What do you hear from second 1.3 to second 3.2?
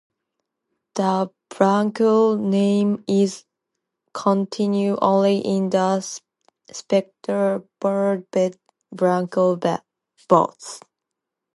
Bronco name